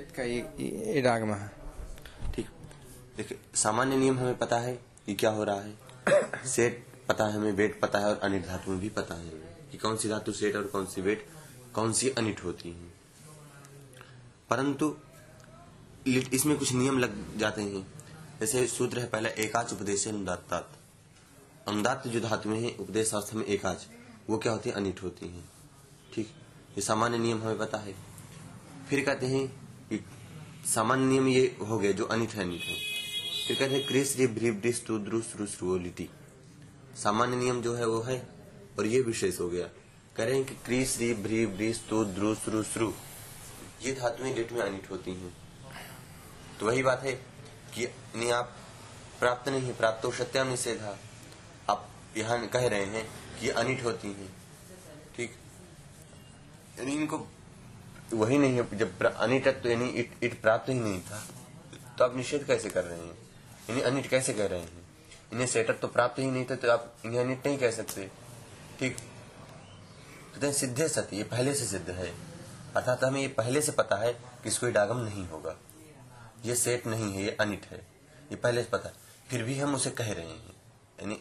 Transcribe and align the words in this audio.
का 0.00 0.22
इडागम 0.92 1.34
है। 1.34 1.52
ठीक। 2.34 2.46
देखिए 3.16 3.38
सामान्य 3.54 3.96
नियम 3.96 4.18
हमें 4.18 4.38
पता 4.38 4.58
है 4.58 4.74
कि 5.06 5.14
क्या 5.14 5.30
हो 5.30 5.44
रहा 5.44 5.60
है। 5.60 5.78
सेट 6.46 6.86
पता 7.08 7.24
है 7.24 7.32
हमें 7.32 7.52
वेट 7.52 7.80
पता 7.80 7.98
है 7.98 8.04
और 8.04 8.18
अनिट 8.18 8.46
धातु 8.46 8.70
में 8.70 8.80
भी 8.80 8.88
पता 8.88 9.14
है 9.14 9.28
कि 9.72 9.78
कौन 9.78 9.96
सी 9.96 10.08
धातु 10.08 10.32
सेट 10.32 10.56
और 10.56 10.64
कौन 10.64 10.86
सी 10.86 11.00
वेट 11.00 11.28
कौन 11.74 11.92
सी 11.92 12.10
अनिट 12.10 12.44
होती 12.44 12.68
है। 12.68 12.88
परंतु 14.50 14.96
इसमें 16.06 16.58
कुछ 16.58 16.72
नियम 16.72 16.98
लग 16.98 17.38
जाते 17.38 17.62
हैं। 17.62 17.94
जैसे 18.40 18.66
सूत्र 18.66 18.98
है 18.98 19.06
पहला 19.06 19.28
एकाच 19.28 19.72
उपदेश 19.72 20.08
अनुदात 20.08 20.72
अनुदात 21.68 22.08
जो 22.08 22.20
धातु 22.20 22.48
में 22.48 22.60
है 22.60 22.76
उपदेश 22.80 23.14
अवस्था 23.14 23.38
में 23.38 23.46
एकाच 23.46 23.86
वो 24.30 24.38
क्या 24.38 24.52
होती 24.52 24.70
है? 24.70 24.76
अनिट 24.76 25.02
होती 25.02 25.28
है। 25.28 25.42
ठीक। 26.14 26.28
ये 26.70 26.80
सामान्य 26.80 27.18
नियम 27.18 27.42
हमें 27.42 27.58
पता 27.58 27.78
है। 27.78 27.94
फिर 28.90 29.04
कहते 29.04 29.26
हैं 29.26 29.67
सामान्य 30.66 31.04
नियम 31.04 31.28
ये 31.28 31.56
हो 31.68 31.78
गया 31.78 31.92
जो 31.92 32.04
अनिट 32.04 32.30
है 32.30 32.42
अनिट 32.44 32.60
है। 32.60 32.76
फिर 33.46 33.56
कहते 33.56 33.74
हैं, 33.74 33.86
क्रिस 33.86 34.16
री 34.16 34.26
भ्रीव 34.26 34.54
डिस 34.54 34.86
टू 34.86 34.98
द्रुस 34.98 35.32
रुस 35.36 35.58
रुलिटी 35.62 36.08
सामान्य 37.02 37.36
नियम 37.36 37.62
जो 37.62 37.74
है 37.74 37.86
वो 37.86 38.00
है, 38.00 38.28
और 38.78 38.86
ये 38.86 39.00
विशेष 39.00 39.40
हो 39.40 39.48
गया। 39.48 39.66
कह 40.16 40.24
रहे 40.24 40.34
हैं 40.34 40.44
कि 40.44 40.54
क्रिस 40.54 40.98
री 40.98 41.14
भ्रीव 41.14 41.56
डिस 41.56 41.88
टू 41.88 42.04
द्रुस 42.04 42.48
रुस 42.48 42.76
रु 42.76 42.92
ये 43.82 43.92
धातुएँ 43.92 44.34
लिट 44.34 44.52
में 44.52 44.60
अनिट 44.60 44.90
होती 44.90 45.10
हैं। 45.10 45.32
तो 46.60 46.66
वही 46.66 46.82
बात 46.82 47.02
है 47.02 47.12
कि 47.74 47.86
नहीं 48.16 48.32
आप 48.32 48.56
प्राप्त 49.20 49.48
नहीं 49.48 49.62
है 49.62 49.76
प्राप्त 49.76 50.02
तो 50.02 50.10
सत्याम 50.12 50.48
निषेधा 50.48 50.98
आप 51.70 51.88
यहाँ 52.16 52.46
कह 52.46 52.66
रहे 52.66 52.84
हैं 52.84 53.08
कि 53.40 53.48
अनिट 53.48 53.84
होती 53.84 54.08
हैं। 54.08 54.28
ठीक? 55.16 55.30
यानी 56.78 56.92
इनको 56.92 57.18
वही 58.12 58.38
नहीं 58.38 58.56
है 58.56 58.78
जब 58.78 59.02
अनिट 59.02 59.48
तो 59.62 59.68
यानी 59.68 59.88
इट, 59.88 60.12
इट 60.22 60.40
प्राप्त 60.42 60.68
ही 60.68 60.74
नहीं 60.74 61.00
था। 61.00 61.22
तो 61.98 62.04
आप 62.04 62.16
निषेध 62.16 62.44
कैसे 62.44 62.70
कर 62.70 62.84
रहे 62.84 62.98
हैं? 62.98 63.18
यानी 63.70 63.80
अनिट 63.80 64.06
कैसे 64.06 64.32
कह 64.32 64.46
रहे 64.46 64.60
हैं? 64.60 64.86
इन्हें 65.32 65.46
सेटअप 65.46 65.78
तो 65.82 65.88
प्राप्त 65.88 66.18
ही 66.18 66.30
नहीं 66.30 66.44
था 66.44 66.56
तो 66.56 66.70
आप 66.70 66.94
इन्हें 67.04 67.20
अनिट 67.20 67.46
नहीं 67.46 67.58
कह 67.58 67.70
सकते। 67.70 68.10
ठीक? 68.78 68.96
तो 70.40 70.52
सिद्धे 70.52 70.88
सत्य 70.88 71.16
ये 71.16 71.22
पहले 71.22 71.54
से 71.54 71.66
सिद्ध 71.66 71.90
है। 71.90 72.08
अर्थात 72.76 73.04
हमें 73.04 73.20
ये 73.20 73.28
पहले 73.28 73.62
से 73.62 73.72
पता 73.72 73.96
है 73.96 74.12
कि 74.12 74.48
इसको 74.48 74.70
डागम 74.70 74.98
नहीं 74.98 75.26
होगा। 75.28 75.56
ये 76.44 76.54
सेट 76.54 76.86
नहीं 76.86 77.12
है 77.12 77.22
ये 77.22 77.36
अनिट 77.40 77.66
है। 77.66 77.78
ये 78.30 78.36
पहले 78.36 78.62
से 78.62 78.68
पता 78.68 78.90
फिर 79.28 79.42
भी 79.42 79.58
हम 79.58 79.74
उसे 79.74 79.90
कह 79.90 80.12
रहे 80.12 80.26
हैं। 80.26 80.56
यानी 81.00 81.20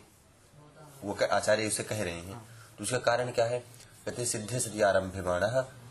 वो 1.04 1.18
आचार्य 1.32 1.68
उसे 1.68 1.84
कह 1.84 2.04
रहे 2.04 2.14
हैं। 2.14 2.40
तो 2.78 2.84
उसका 2.84 2.98
कारण 2.98 3.32
क्या 3.32 3.46
है? 3.46 3.60
कहते 4.06 4.26
सिद्धे 4.26 4.60
सत्यारंभ्यमाण 4.60 5.42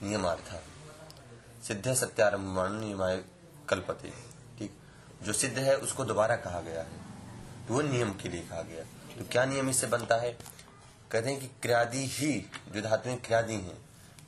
नियमार्थ। 0.03 0.55
सिद्धे 1.69 1.95
सत्यारंभमाण 1.95 2.73
नियमाय 2.73 3.25
कल्पते, 3.69 4.11
ठीक? 4.59 4.79
जो 5.23 5.33
सिद्ध 5.33 5.59
है, 5.59 5.77
उसको 5.77 6.05
दोबारा 6.05 6.37
कहा 6.37 6.61
गया 6.61 6.83
है। 6.83 7.07
तो 7.69 7.75
वो 7.75 7.83
नियम 7.83 8.13
के 8.13 8.29
लिए 8.29 8.43
कहा 8.43 8.63
गया 8.63 8.85
तो 9.19 9.25
क्या 9.33 9.45
नियम 9.45 9.71
इससे 9.71 9.87
बनता 9.87 10.17
है? 10.17 10.39
कहते 11.11 11.31
हैं 11.31 11.41
कि 11.41 11.47
क्रियादि 11.47 12.07
ही, 12.07 12.51
जो 12.69 12.81
धातुएँ 12.81 13.17
क्रियादि 13.17 13.55
हैं, 13.55 13.79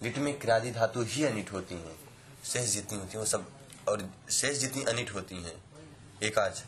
लिट 0.03 0.19
में 0.19 0.39
क्रियादि 0.39 0.71
धातु 0.71 1.03
ही 1.03 1.25
अनिट 1.25 1.53
होती 1.53 1.75
हैं। 1.75 2.01
शेष 2.45 2.71
जितनी 2.71 2.99
होती 2.99 3.13
है, 3.13 3.19
वो 3.19 3.25
सब, 3.25 3.51
और 3.89 4.11
शेष 4.31 4.59
जितनी 4.59 4.85
अनिट 4.85 5.15
होती 5.15 5.43
हैं, 5.43 5.65
एकाच 6.23 6.65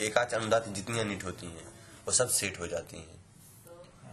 एकाच 0.00 0.34
अनुदात 0.34 0.68
जितनी 0.68 0.98
अनिट 0.98 1.24
होती 1.24 1.46
हैं, 1.46 1.66
वो 2.06 2.12
सब 2.12 2.28
सेट 2.28 2.60
हो 2.60 2.66
जाती 2.66 2.96
हैं। 2.96 3.24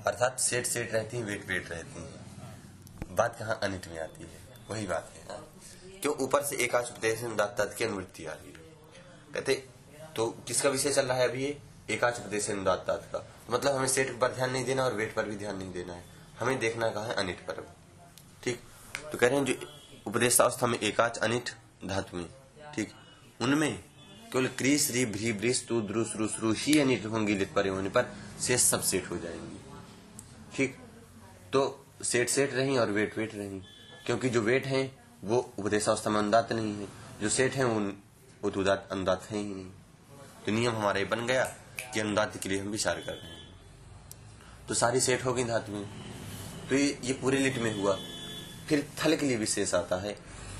अर्थात 0.03 0.39
सेट 0.39 0.65
सेट 0.65 0.93
रहती 0.93 1.17
है, 1.17 1.23
वेट 1.23 1.47
वेट 1.47 1.69
रहती 1.69 2.01
है। 2.01 3.15
बात 3.15 3.39
कहाँ 3.39 3.59
अनिट 3.63 3.87
में 3.87 3.99
आती 3.99 4.23
है? 4.23 4.41
वही 4.69 4.87
बात 4.87 5.13
है। 5.15 5.40
क्यों 6.01 6.15
ऊपर 6.15 6.43
से 6.43 6.55
एकाच 6.55 6.91
उपदेश 6.91 7.23
अनुदात 7.23 7.75
की 7.77 7.83
अनुवृत्ति 7.83 8.25
आ 8.25 8.33
रही 8.33 8.47
है। 8.47 8.53
कहते 9.33 9.65
तो 10.15 10.27
किसका 10.47 10.69
विषय 10.69 10.93
चल 10.93 11.05
रहा 11.05 11.17
है 11.17 11.27
अभी 11.29 11.43
ये? 11.43 11.61
एकाच 11.89 12.19
उपदेश 12.19 12.49
अनुदात 12.49 12.85
का। 12.87 12.95
तो 12.95 13.53
मतलब 13.53 13.75
हमें 13.75 13.87
सेट 13.87 14.19
पर 14.19 14.31
ध्यान 14.31 14.51
नहीं 14.51 14.65
देना 14.65 14.85
और 14.85 14.93
वेट 14.93 15.15
पर 15.15 15.25
भी 15.25 15.35
ध्यान 15.35 15.57
नहीं 15.57 15.71
देना 15.71 15.93
है। 15.93 16.03
हमें 16.39 16.59
देखना 16.59 16.89
कहा 16.89 17.05
है? 17.05 17.13
अनिट 17.13 17.39
पर। 17.39 17.73
ठीक? 18.43 18.59
तो 19.11 19.17
कह 19.17 19.27
रहे 19.27 19.37
हैं 19.37 19.45
जो 19.45 19.53
उपदेशावस्था 20.07 20.67
में 20.67 20.79
एकाच 20.79 21.17
अनिट 21.17 21.49
धातु 21.85 22.17
में। 22.17 22.29
ठीक? 22.75 22.91
उनमें 23.41 23.83
केवल 24.31 24.47
क्रीस, 24.47 24.91
री, 24.91 25.05
भ्री, 25.05 25.33
ब्रिस, 25.33 25.67
तु 25.67 25.81
द्रुस 25.81 26.13
रुस 26.15 26.37
रु 26.39 26.53
ही 26.57 26.79
अनिट 26.79 27.05
होंगी, 27.05 27.35
लिट 27.35 27.53
पर 27.53 27.67
होने 27.67 27.89
पर 27.89 28.15
शेष 28.41 28.61
सब 28.61 28.81
सेट 28.81 29.09
हो 29.09 29.17
जाएँगी। 29.17 29.61
ठीक? 30.55 30.77
तो 31.53 31.85
सेट 32.03 32.29
सेट 32.29 32.53
रही 32.53 32.77
और 32.77 32.91
वेट 32.91 33.17
वेट 33.17 33.35
रही। 33.35 33.61
क्योंकि 34.05 34.29
जो 34.29 34.41
वेट 34.41 34.65
है 34.65 35.00
वो 35.23 35.53
उपदेशावस्था 35.59 36.09
में 36.09 36.19
अनुदात 36.19 36.51
नहीं 36.51 36.75
है। 36.75 36.87
जो 37.21 37.29
सेट 37.29 37.53
है 37.53 37.65
उन 37.65 37.97
उदात 38.43 38.89
अनुदात 38.91 39.27
है 39.31 39.37
ही 39.37 39.53
नहीं। 39.55 39.65
तो 40.45 40.51
नियम 40.51 40.75
हमारा 40.75 40.99
ये 40.99 41.05
बन 41.05 41.25
गया 41.27 41.43
कि 41.93 41.99
अनुदात 41.99 42.37
के 42.37 42.49
लिए 42.49 42.59
हम 42.59 42.67
विचार 42.67 42.95
कर 42.95 43.13
रहे 43.13 43.31
हैं। 43.31 43.55
तो 44.67 44.73
सारी 44.73 44.99
सेट 44.99 45.25
हो 45.25 45.33
गई 45.33 45.43
धातुएँ 45.43 45.85
तो 46.69 46.75
ये, 46.75 46.99
ये 47.03 47.13
पूरे 47.13 47.37
लिट 47.37 47.57
में 47.57 47.81
हुआ। 47.81 47.97
फिर 48.69 48.87
थल 48.99 49.15
के 49.15 49.25
लिए 49.25 49.37
विशेष 49.37 49.73
आता 49.73 49.95
है। 49.95 50.13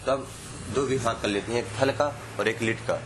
तो 0.05 0.11
अब 0.11 0.27
दो 0.69 0.81
विभाग 0.81 1.21
कर 1.21 1.27
लेते 1.27 1.51
हैं। 1.51 1.63
एक 1.63 1.81
थल 1.81 1.91
का 1.91 2.21
और 2.39 2.47
एक 2.47 2.61
लिट 2.61 2.79
का। 2.79 3.01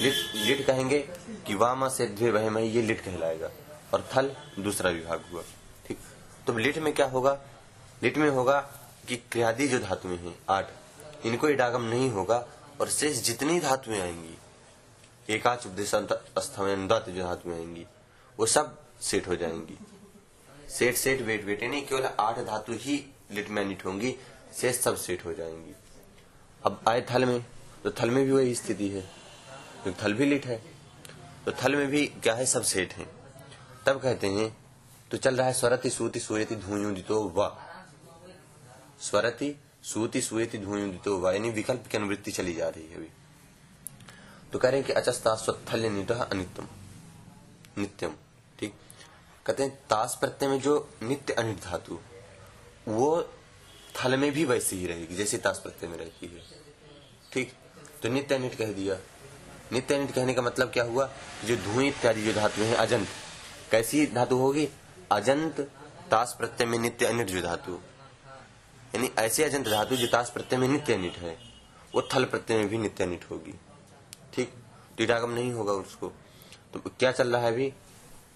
लिट 0.00 0.14
लिट 0.34 0.66
कहेंगे 0.66 0.98
कि 1.46 1.54
वामा 1.54 1.88
से 1.88 2.06
द्वे 2.06 2.30
वह 2.30 2.50
में 2.50 2.62
ये 2.62 2.82
लिट 2.82 3.00
कहलाएगा। 3.00 3.50
और 3.94 4.08
थल 4.16 4.36
दूसरा 4.58 4.90
विभाग 4.90 5.24
हुआ। 5.32 5.42
ठीक। 5.86 5.98
तो 6.46 6.58
लिट 6.58 6.78
में 6.78 6.92
क्या 6.94 7.06
होगा? 7.06 7.38
लिट 8.02 8.18
में 8.18 8.30
होगा 8.30 8.79
कि 9.08 9.16
क्रियादि 9.32 9.68
जो 9.68 9.78
धातुएँ 9.78 10.16
हैं, 10.18 10.34
आठ, 10.50 10.66
इनको 11.26 11.48
इडागम 11.48 11.82
नहीं 11.84 12.10
होगा 12.10 12.44
और 12.80 12.88
शेष 12.90 13.22
जितनी 13.22 13.58
धातुएँ 13.60 14.00
आएँगी, 14.00 14.36
एकाच 15.28 15.66
उपदेश 15.66 15.94
जो 15.94 17.22
धातुएँ 17.22 17.54
आएँगी, 17.54 17.86
वो 18.38 18.46
सब 18.46 18.76
सेट 19.02 19.28
हो 19.28 19.36
जाएँगी। 19.36 19.78
सेट 20.70 20.96
सेट 20.96 21.20
वेट 21.22 21.44
वेट 21.44 21.62
यानी 21.62 21.80
केवल 21.82 22.08
आठ 22.20 22.38
धातु 22.38 22.72
ही 22.74 23.04
लिट 23.30 23.48
में 23.50 23.64
निट 23.64 23.84
होंगी, 23.84 24.14
शेष 24.54 24.80
सब 24.80 24.96
सेट 24.96 25.24
हो 25.24 25.32
जाएँगी। 25.32 25.74
अब 26.62 26.80
आए 26.88 27.00
थल 27.10 27.24
में 27.24 27.44
तो 27.84 27.90
थल 27.92 28.10
में 28.10 28.24
भी 28.24 28.32
वही 28.32 28.54
स्थिति 28.54 28.88
है। 28.88 29.00
तो 29.84 29.92
थल 30.02 30.14
भी 30.14 30.26
लिट 30.26 30.46
है 30.46 30.56
तो 31.46 31.52
थल 31.54 31.76
में 31.76 31.86
भी 31.88 32.06
क्या 32.22 32.34
है, 32.34 32.46
सब 32.46 32.62
सेट 32.62 32.92
है। 32.92 33.06
तब 33.86 34.00
कहते 34.00 34.26
हैं 34.28 34.56
तो 35.10 35.16
चल 35.16 35.36
रहा 35.36 35.46
है, 35.46 35.52
स्वरति, 35.52 35.90
सूति 35.90 36.20
सूयति 36.20 36.56
धूयुदितो 36.56 37.22
व। 37.28 37.50
स्वरति, 39.00 39.60
सूति 39.82 40.22
सूयति 40.22 40.58
धूयुदितो 40.58 41.18
व 41.18 41.30
यानी 41.30 41.50
विकल्प 41.50 41.84
की 41.90 41.96
अनुवृत्ति 41.96 42.32
चली 42.32 42.54
जा 42.54 42.68
रही 42.68 42.86
है 42.86 42.96
अभी। 42.96 43.08
तो 44.52 44.58
कह 44.58 44.68
रहे 44.68 44.78
हैं 44.80 44.86
कि 44.86 44.92
अचस्ता 44.92 45.34
स्वत्थल्य 45.34 45.90
निट 45.90 46.10
अनित्यम। 46.10 46.66
नित्यम, 47.78 48.12
ठीक? 48.58 48.74
कहते 49.46 49.62
हैं, 49.62 49.78
तास 49.90 50.16
प्रत्यय 50.20 50.48
में 50.48 50.60
जो 50.60 50.90
नित्य 51.02 51.32
अनिट 51.32 51.60
धातु, 51.60 51.98
वो 52.88 53.30
थल 53.96 54.16
में 54.16 54.32
भी 54.32 54.44
वैसे 54.44 54.76
ही 54.76 54.86
रहेगी, 54.86 55.14
जैसे 55.14 55.38
तास 55.38 55.58
प्रत्यय 55.58 55.90
में 55.90 55.98
रहती 55.98 56.26
है। 56.26 56.42
ठीक? 57.32 57.52
तो 58.02 58.08
नित्य 58.08 58.34
अनिट 58.34 58.54
कह 58.54 58.72
दिया। 58.72 58.96
नित्य 59.72 59.94
अनिट 59.94 60.14
कहने 60.14 60.34
का 60.34 60.42
मतलब 60.42 60.70
क्या 60.70 60.84
हुआ? 60.84 61.10
जो 61.44 61.56
धुएँ 61.56 61.88
इत्यादि 61.88 62.22
जो 62.22 62.32
धातु 62.32 62.60
है, 62.60 62.74
अजंत। 62.74 63.08
कैसी 63.70 64.06
धातु 64.06 64.36
होगी? 64.36 64.68
अजंत 65.12 65.60
तास 66.10 66.36
प्रत्यय 66.38 66.66
में 66.66 66.78
नित्य 66.78 67.06
अनिट 67.06 67.26
जो 67.26 67.42
धातु। 67.42 67.80
यानी 68.94 69.10
ऐसे 69.18 69.44
अजंत 69.44 69.68
धातु 69.68 69.96
जो 69.96 70.06
तास 70.06 70.30
प्रत्यय 70.30 70.58
में 70.58 70.68
नित्य 70.68 70.94
अनिट 70.94 71.16
है, 71.16 71.38
वो 71.94 72.02
थल 72.14 72.24
प्रत्यय 72.24 72.58
में 72.58 72.68
भी 72.68 72.78
नित्य 72.78 73.04
अनिट 73.04 73.24
होगी। 73.30 73.54
ठीक? 74.34 74.54
टीटागम 74.96 75.30
नहीं 75.30 75.52
होगा 75.52 75.72
उसको। 75.72 76.08
तो 76.74 76.80
क्या 76.80 77.12
चल 77.12 77.36
रहा 77.36 77.42
है 77.42 77.52
अभी? 77.52 77.72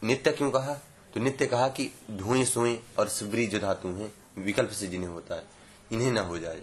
नित्य 0.04 0.32
क्यों 0.32 0.50
कहा? 0.50 0.74
तो 1.14 1.20
नित्य 1.20 1.46
कहा 1.46 1.68
कि 1.68 1.90
धुएँ 2.10 2.44
सुई 2.44 2.80
और 2.98 3.08
सिबरी 3.08 3.46
जो 3.46 3.58
धातु 3.58 3.88
है, 3.88 4.12
विकल्प 4.38 4.70
से 4.70 4.86
जिन्हें 4.86 5.10
होता 5.10 5.34
है, 5.34 5.44
इन्हें 5.92 6.12
ना 6.12 6.20
हो 6.20 6.38
जाए। 6.38 6.62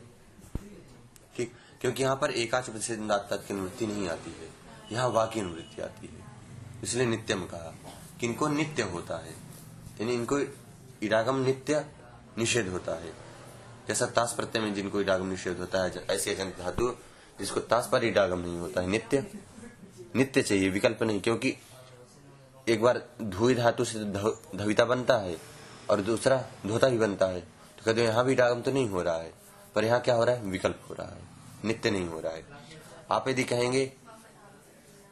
ठीक? 1.37 1.53
क्योंकि 1.81 2.03
यहाँ 2.03 2.15
पर 2.15 2.31
एकाच 2.31 2.65
की 2.69 3.53
अनुवृत्ति 3.53 3.87
नहीं 3.87 4.09
आती 4.09 4.31
है। 4.31 4.49
यहाँ 4.91 5.09
वाक्य 5.09 5.39
अनुवृत्ति 5.39 5.81
आती 5.81 6.07
है। 6.07 6.25
इसलिए 6.83 7.05
नित्यम 7.05 7.45
कहा 7.45 7.75
कि 8.19 8.27
इनको 8.27 8.47
नित्य 8.47 8.83
होता 8.83 9.17
है। 9.17 9.31
यानी 10.01 10.13
इनको 10.13 10.39
इरागम 11.03 11.35
नित्य 11.35 11.85
निषेध 12.37 12.67
होता 12.67 12.91
है। 12.91 13.30
जैसा 13.87 14.05
ताश 14.07 14.33
प्रत्यय 14.35 14.61
में 14.61 14.73
जिनको 14.73 15.01
इरागम 15.01 15.27
निषेध 15.27 15.59
होता 15.59 15.83
है, 15.83 16.05
ऐसे 16.09 16.35
धातु 16.59 16.93
जिसको 17.39 17.59
ताश 17.61 17.89
पर 17.91 18.03
इडागम 18.03 18.39
नहीं 18.39 18.57
होता 18.59 18.81
है। 18.81 18.87
नित्य 18.87 19.25
नित्य 20.15 20.41
चाहिए, 20.41 20.69
विकल्प 20.69 21.03
नहीं, 21.03 21.21
क्योंकि 21.21 21.55
एक 22.67 22.81
बार 22.81 23.01
धुई 23.21 23.55
धातु 23.55 23.85
से 23.85 23.99
धविता 24.55 24.85
बनता 24.85 25.17
है 25.17 25.35
और 25.89 26.01
दूसरा 26.01 26.43
धोता 26.67 26.89
भी 26.89 26.97
बनता 26.97 27.25
है। 27.25 27.39
तो 27.39 27.85
कहते 27.85 28.03
यहाँ 28.03 28.25
भी 28.25 28.33
इडागम 28.33 28.61
तो 28.61 28.71
नहीं 28.71 28.89
हो 28.89 29.01
रहा 29.01 29.15
है, 29.15 29.33
पर 29.75 29.85
यहाँ 29.85 29.99
क्या 30.01 30.15
हो 30.15 30.23
रहा 30.23 30.35
है? 30.35 30.43
विकल्प 30.43 30.81
हो 30.89 30.93
रहा 30.93 31.07
है। 31.07 31.29
नित्य 31.65 31.91
नहीं 31.91 32.07
हो 32.07 32.19
रहा 32.19 32.33
है। 32.33 32.43
आप 33.11 33.29
यदि 33.29 33.43
कहेंगे, 33.43 33.91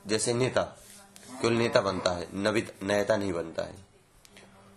जैसे 0.07 0.33
नेता, 0.33 0.61
केवल 1.31 1.53
नेता 1.53 1.81
बनता 1.81 2.11
है, 2.11 2.27
नवित, 2.33 2.73
नयता 2.83 3.17
नहीं 3.17 3.33
बनता 3.33 3.63
है। 3.63 3.75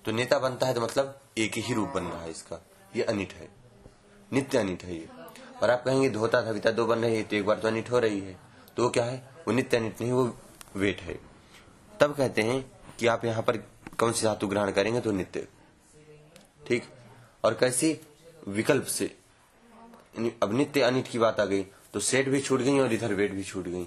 तो 0.04 0.12
नेता 0.12 0.38
बनता 0.38 0.66
है 0.66 0.74
तो 0.74 0.80
मतलब 0.80 1.20
एक 1.38 1.52
ही 1.56 1.74
रूप 1.74 1.88
बन 1.88 2.04
रहा 2.04 2.22
है 2.22 2.30
इसका। 2.30 2.64
ये 2.96 3.02
अनिट 3.02 3.32
है। 3.32 3.61
नित्य 4.32 4.58
अनिट 4.58 4.84
है 4.84 4.94
ये। 4.94 5.08
और 5.62 5.70
आप 5.70 5.82
कहेंगे, 5.84 6.08
धोता 6.10 6.40
धविता 6.42 6.70
दो 6.70 6.86
बन 6.86 6.98
रही 6.98 7.16
है 7.16 7.22
तो 7.22 7.36
एक 7.36 7.46
बार 7.46 7.58
तो 7.58 7.68
अनिट 7.68 7.90
हो 7.90 7.98
रही 7.98 8.20
है। 8.20 8.36
तो 8.76 8.82
वो 8.82 8.88
क्या 8.90 9.04
है? 9.04 9.22
वो 9.48 9.52
नित्य 9.52 9.76
अनिट 9.76 10.00
नहीं, 10.00 10.12
वो 10.12 10.36
वेट 10.76 11.00
है। 11.00 11.18
तब 12.00 12.14
कहते 12.14 12.42
हैं 12.42 12.64
कि 12.98 13.06
आप 13.06 13.24
यहाँ 13.24 13.42
पर 13.42 13.56
कौन 13.98 14.12
सी 14.12 14.24
धातु 14.24 14.46
ग्रहण 14.46 14.70
करेंगे 14.72 15.00
तो 15.00 15.12
नित्य। 15.12 15.46
ठीक? 16.66 16.84
और 17.44 17.54
कैसी? 17.54 17.98
विकल्प 18.48 18.84
से। 18.84 19.10
अब 20.42 20.52
नित्य 20.52 20.80
अनिट 20.80 21.08
की 21.08 21.18
बात 21.18 21.40
आ 21.40 21.44
गई 21.44 21.62
तो 21.94 22.00
सेट 22.00 22.28
भी 22.28 22.40
छूट 22.40 22.60
गई 22.60 22.78
और 22.78 22.92
इधर 22.92 23.12
वेट 23.14 23.32
भी 23.32 23.44
छूट 23.44 23.64
गई। 23.64 23.86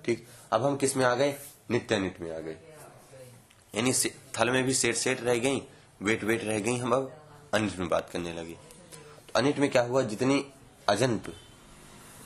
ठीक? 0.00 0.26
अब 0.52 0.64
हम 0.64 0.76
किसमें 0.76 1.04
आ 1.04 1.14
गए? 1.14 1.34
नित्य 1.70 1.94
अनिट 1.94 2.20
में 2.20 2.30
आ 2.32 2.38
गए। 2.38 2.56
यानी 3.74 3.92
थल 4.34 4.50
में 4.50 4.62
भी 4.64 4.74
सेट 4.74 4.96
सेट 4.96 5.20
रह 5.20 5.38
गई, 5.38 5.62
वेट 6.02 6.24
वेट 6.24 6.44
रह 6.44 6.58
गई, 6.58 6.76
हम 6.76 6.92
अब 6.92 7.12
अनिट 7.54 7.78
में 7.78 7.88
बात 7.88 8.10
करने 8.10 8.32
लगे। 8.32 8.56
अनिट 9.36 9.58
में 9.58 9.70
क्या 9.70 9.82
हुआ? 9.82 10.02
जितनी 10.02 10.46
अजंत 10.88 11.34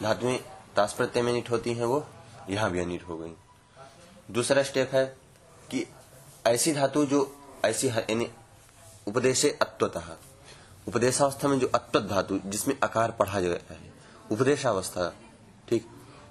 धातुएँ 0.03 0.39
ताश 0.77 0.93
प्रत्यय 0.93 1.23
में 1.23 1.33
अनिट 1.33 1.51
होती 1.51 1.73
हैं, 1.73 1.85
वो 1.85 2.07
यहाँ 2.51 2.71
भी 2.71 2.81
अनिट 2.81 3.03
हो 3.03 3.19
गई। 3.19 3.33
दूसरा 4.31 4.63
स्टेप 4.63 4.91
है 4.93 5.07
कि 5.71 5.87
ऐसी 6.47 6.73
धातु 6.73 7.05
जो 7.07 7.37
ऐसी 7.65 7.89
यानी 7.89 8.31
उपदेशे 9.07 9.59
अत्वतः, 9.63 10.17
उपदेशावस्था 10.89 11.49
में 11.49 11.59
जो 11.59 11.67
अत्वत 11.67 12.03
धातु, 12.03 12.39
जिसमें 12.47 12.77
आकार 12.85 13.11
पढ़ा 13.11 13.41
जाता 13.41 13.75
है, 13.75 13.93
उपदेशावस्था, 14.33 15.15
ठीक? 15.69 15.87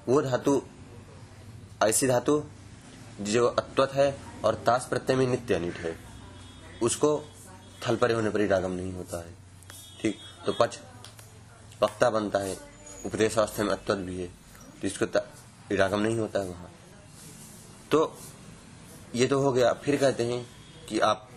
वो 0.08 0.22
धातु, 0.22 0.62
ऐसी 1.84 2.08
धातु 2.08 2.44
जो 3.22 3.48
अत्वत 3.48 3.92
है 3.94 4.18
और 4.46 4.56
ताश 4.56 4.88
प्रत्यय 4.90 5.16
में 5.16 5.28
नित्य 5.28 5.54
अनिट 5.54 5.76
है, 5.76 5.98
उसको 6.84 7.24
थल 7.88 7.96
परे 7.96 8.14
होने 8.14 8.30
पर 8.30 8.42
ही 8.42 8.48
रागम 8.48 8.72
नहीं 8.72 8.94
होता 8.94 9.18
है। 9.18 9.43
तो 10.45 10.54
पच 10.54 10.80
वक्ता 11.84 12.10
बनता 12.10 12.40
है। 12.40 12.57
उपदेश 13.06 13.38
अवस्था 13.38 13.63
में 13.63 13.72
अत्वत 13.72 13.98
भी 13.98 14.22
है। 14.22 14.28
तो 14.81 14.88
इसको 14.88 15.06
त- 15.06 15.31
रागम 15.72 16.00
नहीं 16.00 16.19
होता 16.19 16.40
है 16.40 16.45
वहाँ। 16.45 16.72
तो 17.92 18.18
ये 19.16 19.28
तो 19.28 19.42
हो 19.42 19.54
गया। 19.54 19.74
फिर 19.74 19.98
कहते 19.98 20.25
हैं 20.25 20.48
कि 20.90 21.00
आप 21.00 21.30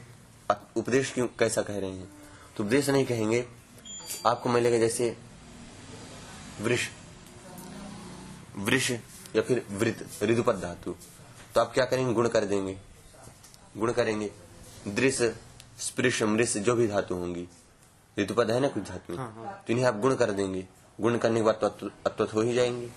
आप 0.50 0.70
उपदेश 0.76 1.12
क्यों 1.12 1.26
कैसा 1.26 1.62
कह 1.62 1.78
रहे 1.78 1.90
हैं? 1.90 2.08
तो 2.56 2.64
उपदेश 2.64 2.90
नहीं 2.90 3.06
कहेंगे। 3.06 3.46
आपको 4.26 4.48
मिलेगा 4.48 4.78
जैसे 4.78 5.16
वृष 6.60 6.88
वृष 8.56 8.90
या 9.36 9.42
फिर 9.42 9.66
वृत 9.70 10.08
ऋदुपद 10.22 10.54
धातु। 10.54 10.96
तो 11.54 11.60
आप 11.60 11.74
क्या 11.74 11.84
करेंगे? 11.84 12.14
गुण 12.14 12.28
कर 12.28 12.44
देंगे। 12.44 12.78
गुण 13.76 13.92
करेंगे। 13.92 14.30
दृश्य 14.88 15.36
स्पृश 15.78 16.22
मृष 16.22 16.56
जो 16.56 16.74
भी 16.74 16.86
धातु 16.86 17.14
होंगी। 17.14 17.48
ऋतुपद 18.16 18.50
है 18.50 18.60
ना 18.60 18.68
कुछ 18.68 18.82
धातु? 18.82 19.16
हाँ, 19.16 19.32
हाँ। 19.34 19.62
तो 19.66 19.72
इन्हें 19.72 19.86
आप 19.86 19.96
गुण 20.00 20.14
कर 20.16 20.30
देंगे। 20.32 20.66
गुण 20.98 21.16
करने 21.18 21.40
के 21.40 21.44
बाद 21.44 21.54
तो 21.54 21.90
अत्वत 22.06 22.34
हो 22.34 22.42
ही 22.42 22.54
जाएँगे। 22.54 22.90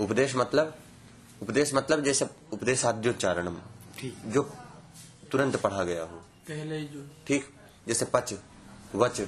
उपदेश 0.00 0.36
मतलब? 0.36 0.74
उपदेश 1.42 1.74
मतलब 1.74 2.02
जैसे 2.04 2.26
उपदेशाद्योच्चारणम 2.52 3.56
ठीक। 3.98 4.16
जो 4.26 4.42
तुरंत 5.32 5.56
पढ़ा 5.56 5.82
गया 5.84 6.02
हो। 6.02 6.16
पहले 6.48 6.80
जो। 6.84 7.06
ठीक? 7.26 7.48
जैसे 7.88 8.04
पच 8.04 8.34
वच 8.94 9.20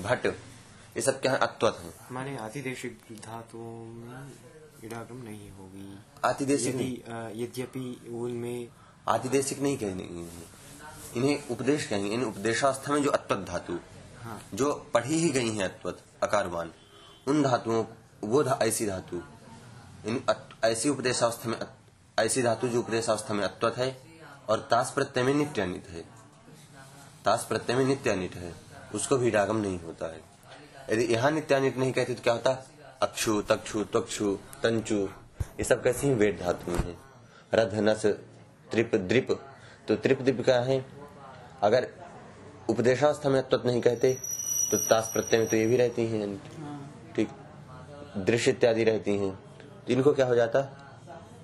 भट 0.00 0.26
ये 0.26 1.02
सब 1.02 1.20
क्या 1.20 1.32
है 1.32 1.38
अत्वत 1.38 1.80
है। 1.82 1.92
हमारे 2.08 2.36
आतिदेशिक 2.36 2.98
धातुओं 3.24 3.84
में 3.86 4.32
इडागम 4.84 5.16
नहीं 5.16 5.50
होगी। 5.50 5.98
आतिदेशिक 6.24 6.76
यद्यपि 7.36 7.84
उनमें 8.12 8.68
आतिदेशिक 9.08 9.60
नहीं 9.60 9.76
कहेंगे। 9.78 10.04
इन्हें 11.16 11.48
उपदेश 11.48 11.86
कहेंगे। 11.86 12.10
इन 12.10 12.24
उपदेशावस्था 12.24 12.92
में 12.92 13.02
जो 13.02 13.10
अत्वत 13.10 13.46
धातु 13.48 13.78
हाँ 14.26 14.40
जो 14.54 14.72
पढ़ी 14.94 15.18
ही 15.18 15.28
गई 15.28 15.50
हैं 15.50 15.64
अत्वत 15.64 15.98
अकारवान। 16.22 16.70
उन 17.28 17.42
धातुओं 17.42 17.84
वो 18.24 18.42
धा, 18.42 18.58
ऐसी 18.62 18.86
धातु। 18.86 19.20
इन 20.06 20.20
ऐसी 20.64 20.88
उपदेशावस्था 20.88 21.48
में 21.48 21.58
ऐसी 22.18 22.42
धातु 22.42 22.68
जो 22.68 22.78
उपदेशावस्था 22.80 23.34
में 23.34 23.42
अत्वत 23.44 23.76
है 23.78 23.96
और 24.48 24.66
ताश 24.70 24.90
प्रत्यय 24.94 25.24
में 25.24 25.32
नित्य 25.34 25.62
अनित 25.62 25.88
है। 25.90 26.00
ताश 27.24 27.44
प्रत्यय 27.48 27.76
में 27.76 27.84
नित्य 27.84 28.10
अनिट 28.10 28.34
है 28.34 28.52
उसको 28.94 29.16
भी 29.16 29.30
रागम 29.30 29.56
नहीं 29.56 29.78
होता 29.80 30.06
है। 30.06 30.20
यदि 30.90 31.04
यहाँ 31.04 31.30
नित्य 31.30 31.54
अनिट 31.54 31.76
नहीं 31.76 31.92
कहते 31.92 32.14
तो 32.14 32.22
क्या 32.22 32.32
होता? 32.32 32.50
अक्षु 33.02 33.40
तक्षु 33.42 33.84
त्वक्षु 33.84 34.34
तंचु 34.62 34.96
ये 34.96 35.64
सब 35.64 35.82
कैसी 35.82 36.12
वेद 36.14 36.38
धातुएँ 36.40 36.78
हैं। 36.78 36.98
रथ 37.52 37.74
नस 37.82 38.06
त्रिप 38.70 38.94
द्रिप 38.96 39.30
तो 39.88 39.96
त्रिप 39.96 40.22
द्रिप 40.22 40.44
क्या 40.44 40.60
है? 40.60 40.84
अगर 41.62 41.88
उपदेशावस्था 42.68 43.28
में 43.28 43.38
अत्वत 43.38 43.62
नहीं 43.66 43.80
कहते 43.80 44.12
तो 44.70 44.78
ताश 44.88 45.10
प्रत्यय 45.12 45.38
में 45.38 45.48
तो 45.48 45.56
ये 45.56 45.66
भी 45.66 45.76
रहती 45.76 46.06
हैं 46.06 46.36
ठीक 47.16 47.28
दृश्य 48.26 48.50
इत्यादि 48.50 48.84
रहती 48.84 49.16
हैं। 49.18 49.30
तो 49.86 49.92
इनको 49.92 50.12
क्या 50.12 50.26
हो 50.26 50.34
जाता? 50.34 50.60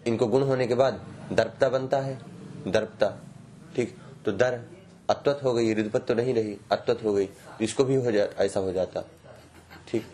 इनको 0.07 0.27
गुण 0.27 0.43
होने 0.43 0.67
के 0.67 0.75
बाद 0.75 1.01
दर्पता 1.33 1.69
बनता 1.69 1.99
है 2.01 2.19
दर्पता 2.69 3.09
ठीक 3.77 3.97
तो 4.25 4.33
दर 4.33 4.61
अत्वत 5.11 5.41
हो 5.45 5.53
गई 5.55 5.75
रुदपत 5.75 6.05
तो 6.09 6.15
नहीं 6.15 6.35
रही 6.35 6.57
अत्वत 6.73 7.05
हो 7.05 7.13
गई 7.13 7.27
तो 7.27 7.65
इसको 7.65 7.85
भी 7.85 7.95
हो 7.95 8.13
जा 8.13 8.25
ऐसा 8.39 8.61
हो 8.61 8.73
जाता 8.73 9.05
ठीक। 9.89 10.05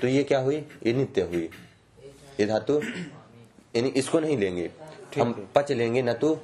तो 0.00 0.08
ये 0.08 0.22
क्या 0.24 0.38
हुई? 0.38 0.56
ये 0.86 0.92
नित्य 0.92 1.22
हुई। 1.22 1.48
ये 2.40 2.46
धातु 2.46 2.80
यानी 3.76 3.88
इसको 3.96 4.20
नहीं 4.20 4.36
लेंगे 4.38 4.70
हम 5.18 5.32
पच 5.54 5.72
लेंगे 5.72 6.02
न 6.02 6.12
तो 6.14 6.34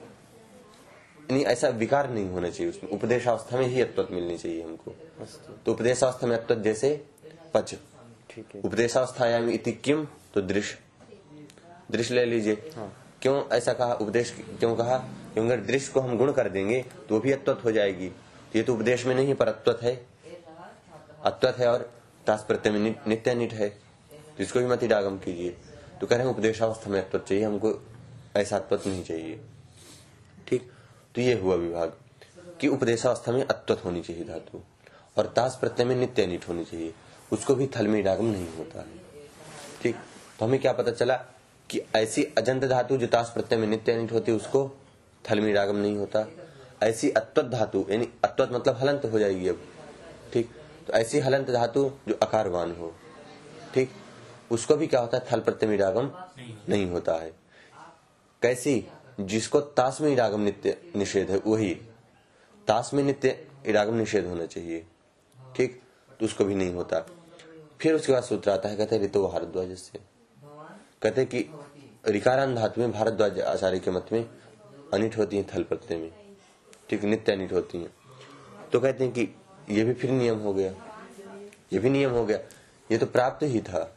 यानी 1.32 1.44
ऐसा 1.44 1.68
विकार 1.68 2.10
नहीं 2.10 2.28
होना 2.30 2.50
चाहिए 2.50 2.72
उसमें। 2.72 2.90
उपदेशावस्था 2.90 3.58
में 3.58 3.66
ही 3.66 3.80
अत्वत 3.80 4.08
मिलनी 4.10 4.38
चाहिए 4.38 4.62
हमको। 4.62 4.94
तो 5.66 5.72
उपदेशावस्था 5.72 6.26
में 6.26 6.36
अत्वत 6.36 6.58
जैसे 6.58 6.90
पच। 7.54 7.72
है। 7.72 8.60
उपदेशावस्थायाम 8.64 9.48
इति 9.50 9.72
किम 9.84 10.04
तो 10.34 10.40
दृश्य 10.42 10.78
दृश्य 11.92 12.14
ले 12.14 12.24
लीजिए। 12.24 12.56
क्यों 13.22 13.42
ऐसा 13.52 13.72
कहा? 13.72 13.94
उपदेश 13.94 14.30
क्यों 14.60 14.74
कहा? 14.76 14.96
क्योंकि 15.32 15.52
अगर 15.52 15.64
दृश्य 15.64 15.92
को 15.92 16.00
हम 16.00 16.16
गुण 16.18 16.32
कर 16.32 16.48
देंगे 16.48 16.82
तो 16.82 17.14
वो 17.14 17.20
भी 17.20 17.32
अत्वत 17.32 17.60
हो 17.64 17.72
जाएगी। 17.72 18.08
तो 18.08 18.58
ये 18.58 18.62
तो 18.62 18.74
उपदेश 18.74 19.06
में 19.06 19.14
नहीं 19.14 19.34
पर 19.34 19.48
अत्वत 19.48 19.78
है। 19.82 19.94
अत्वत 21.22 21.58
है 21.58 21.68
और 21.68 21.90
ताश 22.26 22.44
प्रत्यय 22.48 22.72
में 22.72 22.94
नित्य 23.06 23.34
निट 23.34 23.52
है। 23.52 23.68
तो 23.68 24.42
इसको 24.42 24.60
भी 24.60 24.66
मत 24.66 24.84
डागम 24.84 25.18
कीजिए। 25.18 25.56
तो 26.00 26.06
कह 26.06 26.16
रहे 26.16 26.26
हैं 26.26 26.34
उपदेशावस्था 26.34 26.90
में 26.90 27.00
अत्वत 27.00 27.24
चाहिए। 27.28 27.44
हमको 27.44 27.74
ऐसा 28.36 28.56
अत्वत 28.56 28.86
नहीं 28.86 29.04
चाहिए। 29.04 29.40
ठीक। 30.48 30.70
तो 31.14 31.20
ये 31.20 31.34
हुआ 31.34 31.54
विभाग 31.54 31.92
कि 32.60 32.68
उपदेशावस्था 32.68 33.32
में 33.32 33.44
अत्वत 33.44 33.84
होनी 33.84 34.00
चाहिए 34.00 34.24
धातु 34.24 34.60
और 35.16 35.26
ताश 35.26 35.56
प्रत्यय 35.60 35.86
में 35.86 35.96
नित्य 35.96 36.26
निट 36.26 36.48
होनी 36.48 36.64
चाहिए। 36.64 36.94
उसको 37.32 37.54
भी 37.54 37.66
थल 37.66 37.88
में 37.88 38.04
डागम 38.04 38.24
नहीं 38.24 38.48
होता 38.56 38.78
है। 38.78 38.86
ठीक? 39.82 39.96
तो 40.38 40.44
हमें 40.46 40.60
क्या 40.60 40.72
पता 40.72 40.92
चला 40.92 41.16
कि 41.70 41.82
ऐसी 41.96 42.24
अजंत 42.24 42.64
धातु 42.64 42.96
जो 42.96 43.06
ताश 43.06 43.30
प्रत्यय 43.34 43.58
में 43.58 43.66
नित्य 43.68 43.96
निट 43.96 44.12
होती 44.12 44.32
है 44.32 44.36
उसको 44.36 44.70
थल 45.30 45.40
में 45.40 45.54
डागम 45.54 45.76
नहीं 45.76 45.96
होता। 45.96 46.26
ऐसी 46.82 47.10
अत्वत 47.10 47.44
धातु 47.44 47.86
यानी 47.90 48.08
अत्वत 48.24 48.48
मतलब 48.52 48.76
हलंत 48.76 49.04
हो 49.04 49.18
जाएगी 49.18 49.48
अब। 49.48 49.62
ठीक? 50.32 50.50
तो 50.86 50.92
ऐसी 50.92 51.18
हलंत 51.18 51.50
धातु 51.50 51.92
जो 52.08 52.18
अकारवान 52.22 52.76
हो। 52.76 52.94
ठीक? 53.74 53.90
उसको 54.50 54.76
भी 54.76 54.86
क्या 54.86 55.00
होता 55.00 55.18
है? 55.18 55.24
थल 55.32 55.40
प्रत्यय 55.40 55.68
में 55.68 55.78
डागम 55.78 56.10
नहीं 56.68 56.90
होता 56.90 57.12
है। 57.12 57.32
कैसी? 58.42 58.88
जिसको 59.20 59.60
ताश 59.60 59.98
में 60.00 60.12
इरागम 60.12 60.40
नित्य 60.40 60.92
निषेध 60.96 61.30
है, 61.30 61.38
वही। 61.46 61.74
ताश 62.68 62.90
में 62.94 63.04
नित्य 63.04 63.48
इरागम 63.66 63.94
निषेध 63.94 64.26
होना 64.26 64.46
चाहिए। 64.46 64.86
ठीक? 65.56 65.82
तो 66.20 66.24
उसको 66.24 66.44
भी 66.44 66.54
नहीं 66.54 66.74
होता। 66.74 67.00
फिर 67.80 67.94
उसके 67.94 68.12
बाद 68.12 68.22
सूत्र 68.22 68.50
आता 68.50 68.68
है, 68.68 68.76
कहते 68.76 68.96
हैं, 68.96 69.02
ऋतु 69.02 69.28
भारद्वाज 69.28 69.74
से 69.78 69.98
कहते 71.02 71.24
कि 71.24 71.50
रिकारान 72.06 72.54
धातु 72.54 72.80
में 72.80 72.92
भारद्वाज 72.92 73.40
आचार्य 73.40 73.78
के 73.78 73.90
मत 73.90 74.06
में 74.12 74.30
अनिट 74.94 75.18
होती 75.18 75.36
है, 75.36 75.46
थल 75.54 75.62
प्रत्यय 75.62 75.98
में। 75.98 76.12
ठीक? 76.90 77.04
नित्य 77.04 77.32
अनिट 77.32 77.52
होती 77.52 77.78
है। 77.78 77.90
तो 78.72 78.80
कहते 78.80 79.04
हैं 79.04 79.12
कि 79.12 79.28
ये 79.70 79.84
भी 79.84 79.92
फिर 79.92 80.10
नियम 80.10 80.38
हो 80.38 80.54
गया। 80.54 80.74
ये 81.72 81.78
भी 81.78 81.90
नियम 81.90 82.10
हो 82.10 82.24
गया। 82.24 82.38
ये 82.92 82.98
तो 82.98 83.06
प्राप्त 83.06 83.42
ही 83.42 83.60
था। 83.60 83.96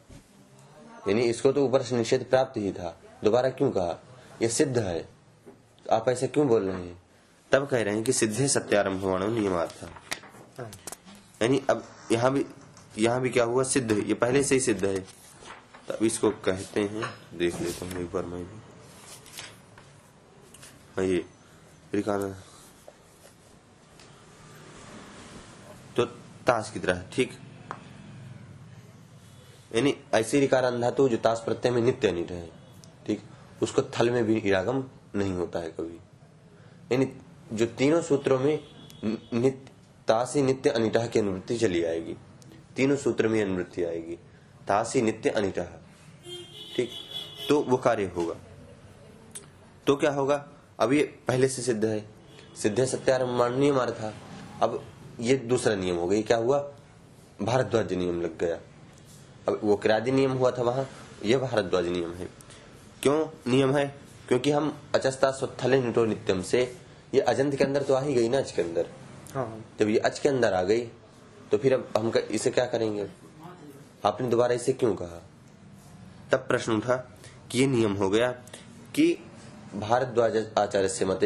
यानी 1.08 1.22
इसको 1.22 1.52
तो 1.52 1.64
ऊपर 1.64 1.82
से 1.82 1.96
निषेध 1.96 2.26
प्राप्त 2.30 2.56
ही 2.56 2.72
था। 2.72 3.00
दोबारा 3.24 3.50
क्यों 3.50 3.70
कहा? 3.70 4.02
ये 4.42 4.48
सिद्ध 4.48 4.78
है। 4.78 4.98
तो 5.00 5.94
आप 5.94 6.08
ऐसे 6.08 6.26
क्यों 6.28 6.46
बोल 6.48 6.62
रहे 6.62 6.76
हैं? 6.76 6.96
तब 7.52 7.66
कह 7.68 7.82
रहे 7.82 7.94
हैं 7.94 8.02
कि 8.04 8.12
सिद्धे 8.12 8.48
सत्यारंभ 8.48 9.04
होना 9.04 9.26
नियमार्थ 9.28 9.84
यानी 11.42 11.60
अब 11.70 11.82
यहाँ 12.12 12.32
भी 12.32 12.44
यहाँ 12.98 13.20
भी 13.20 13.30
क्या 13.30 13.44
हुआ? 13.44 13.62
सिद्ध 13.64 13.92
ये 13.98 14.14
पहले 14.14 14.42
से 14.44 14.54
ही 14.54 14.60
सिद्ध 14.60 14.84
है। 14.84 14.98
तब 15.88 15.98
इसको 16.02 16.30
कहते 16.44 16.80
हैं 16.82 17.02
देख 17.38 17.60
लेता 17.60 17.86
हूँ 17.86 18.02
एक 18.02 18.10
बार 18.12 18.24
मैं 18.24 18.40
भी। 18.40 18.60
हाँ 20.96 21.04
ये 21.04 21.24
रिकाना 21.94 22.28
तो 25.96 26.04
ताश 26.46 26.70
की 26.74 26.80
तरह 26.80 27.02
ठीक। 27.12 27.38
यानी 29.74 29.94
ऐसी 30.14 30.40
रिकारान 30.40 30.80
धातु 30.80 31.08
जो 31.08 31.16
ताश 31.18 31.42
प्रत्यय 31.44 31.72
में 31.72 31.80
नित्य 31.82 32.12
नहीं 32.12 32.24
है। 32.26 32.46
ठीक 32.46 32.55
उसको 33.62 33.82
थल 33.82 34.10
में 34.10 34.24
भी 34.24 34.36
इरागम 34.36 34.84
नहीं 35.14 35.32
होता 35.32 35.58
है 35.58 35.70
कभी। 35.70 35.96
यानी 36.92 37.12
जो 37.52 37.66
तीनों 37.66 38.02
सूत्रों 38.02 38.38
में 38.38 38.64
नित्य, 39.34 39.72
तासी 40.08 40.42
नित्य 40.42 40.70
अनिटा 40.70 41.06
की 41.06 41.18
अनुवृत्ति 41.18 41.58
चली 41.58 41.84
आएगी। 41.84 42.16
तीनों 42.76 42.96
सूत्र 42.96 43.28
में 43.28 43.44
अनुवृत्ति 43.44 43.84
आएगी। 43.84 44.16
तासी 44.68 45.02
नित्य 45.02 45.30
अनिट। 45.30 45.58
ठीक? 46.76 46.90
तो 47.48 47.60
वो 47.60 47.76
कार्य 47.76 48.04
होगा। 48.04 48.34
तो 49.86 49.96
क्या 49.96 50.10
होगा? 50.10 50.48
अब 50.78 50.92
ये 50.92 51.18
पहले 51.28 51.48
से 51.48 51.62
सिद्ध 51.62 51.84
है। 51.84 52.08
सिद्ध 52.62 52.84
सत्यारमानीय 52.84 53.72
मार 53.72 53.90
था। 53.90 54.14
अब 54.62 54.84
ये 55.20 55.36
दूसरा 55.36 55.74
नियम 55.74 55.96
हो 55.96 56.06
गया। 56.06 56.22
क्या 56.22 56.36
हुआ? 56.36 56.72
भारद्वाज 57.42 57.92
नियम 57.92 58.22
लग 58.22 58.38
गया। 58.38 58.56
अब 59.48 59.60
वो 59.64 59.76
क्रादि 59.76 60.10
नियम 60.10 60.32
हुआ 60.32 60.50
था 60.50 60.62
वहाँ। 60.62 60.88
यह 61.24 61.38
भारद्वाज 61.38 61.86
नियम 61.86 62.12
है। 62.12 62.45
क्यों 63.06 63.26
नियम 63.46 63.72
है? 63.76 63.84
क्योंकि 64.28 64.50
हम 64.50 64.72
अचस्ता 64.94 65.30
स्वत्थले 65.30 65.80
निटो 65.80 66.04
नित्यम 66.04 66.40
से 66.42 66.60
ये 67.14 67.20
अजंत 67.22 67.54
के 67.54 67.64
अंदर 67.64 67.82
तो 67.82 67.94
आ 67.94 68.00
ही 68.00 68.14
गई 68.14 68.28
ना 68.28 68.38
अच 68.38 68.50
के 68.52 68.62
अंदर। 68.62 68.86
हाँ। 69.34 69.64
जब 69.80 69.88
ये 69.88 69.98
अच 69.98 70.18
के 70.18 70.28
अंदर 70.28 70.54
आ 70.54 70.62
गई 70.62 70.80
तो 71.50 71.58
फिर 71.58 71.74
अब 71.74 71.88
हम 71.96 72.10
इसे 72.30 72.50
क्या 72.50 72.64
करेंगे? 72.66 73.06
आपने 74.04 74.28
दोबारा 74.28 74.54
इसे 74.54 74.72
क्यों 74.72 74.94
कहा? 74.94 75.20
तब 76.32 76.38
प्रश्न 76.38 76.72
उठा 76.72 76.96
कि 77.50 77.58
ये 77.58 77.66
नियम 77.66 77.92
हो 77.92 78.08
गया 78.10 78.30
कि 78.94 79.06
भारद्वाज 79.76 80.36
आचार्य 80.58 80.88
से 80.88 81.04
मत 81.04 81.20